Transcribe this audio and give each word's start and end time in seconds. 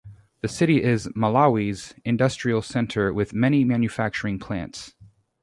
The 0.41 0.47
city 0.47 0.81
is 0.81 1.07
Malawi's 1.09 1.93
industrial 2.03 2.63
centre 2.63 3.13
with 3.13 3.35
many 3.35 3.63
manufacturing 3.63 4.39
plants. 4.39 4.95